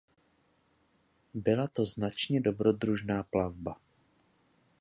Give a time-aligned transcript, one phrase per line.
[1.33, 3.75] Byla to značně dobrodružná plavba.